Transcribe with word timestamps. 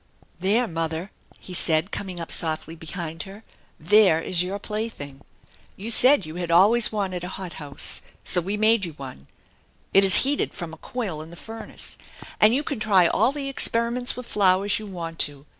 "There, 0.49 0.67
mother," 0.67 1.11
he 1.37 1.53
said, 1.53 1.91
coming 1.91 2.19
up 2.19 2.31
softly 2.31 2.75
behind 2.75 3.21
her." 3.29 3.43
There 3.93 4.19
is 4.19 4.41
your 4.41 4.57
plaything. 4.57 5.21
You 5.77 5.91
said 5.91 6.25
you 6.25 6.37
had 6.37 6.49
always 6.49 6.91
wanted 6.91 7.21
312 7.21 7.35
THE 7.51 7.55
ENCHANTED 7.55 7.57
BARN 7.59 7.67
a 7.67 7.69
hot 7.69 7.75
house, 7.75 8.01
so 8.23 8.41
we 8.41 8.57
made 8.57 8.83
you 8.83 8.93
one. 8.93 9.27
It 9.93 10.03
is 10.03 10.23
heated 10.25 10.55
from 10.55 10.73
a 10.73 10.77
coil 10.77 11.21
in 11.21 11.29
the 11.29 11.35
furnace, 11.35 11.99
and 12.39 12.55
you 12.55 12.63
can 12.63 12.79
try 12.79 13.05
all 13.05 13.31
the 13.31 13.47
experiments 13.47 14.15
with 14.17 14.25
flowers 14.25 14.79
you 14.79 14.87
want 14.87 15.19
to. 15.19 15.45